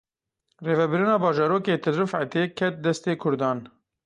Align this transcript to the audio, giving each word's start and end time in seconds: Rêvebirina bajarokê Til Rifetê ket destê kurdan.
Rêvebirina 0.65 1.15
bajarokê 1.23 1.75
Til 1.83 1.93
Rifetê 2.01 2.43
ket 2.57 2.75
destê 2.85 3.11
kurdan. 3.21 3.57